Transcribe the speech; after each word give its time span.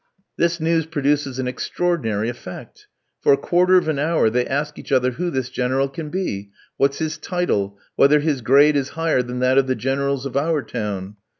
This 0.35 0.59
news 0.59 0.87
produces 0.87 1.37
an 1.37 1.47
extraordinary 1.47 2.27
effect. 2.27 2.87
For 3.21 3.33
a 3.33 3.37
quarter 3.37 3.77
of 3.77 3.87
an 3.87 3.99
hour 3.99 4.31
they 4.31 4.47
ask 4.47 4.79
each 4.79 4.91
other 4.91 5.11
who 5.11 5.29
this 5.29 5.51
General 5.51 5.87
can 5.87 6.09
be? 6.09 6.49
what's 6.77 6.97
his 6.97 7.19
title? 7.19 7.77
whether 7.97 8.19
his 8.19 8.41
grade 8.41 8.75
is 8.75 8.89
higher 8.97 9.21
than 9.21 9.41
that 9.41 9.59
of 9.59 9.67
the 9.67 9.75
Generals 9.75 10.25
of 10.25 10.35
our 10.35 10.63
town? 10.63 11.17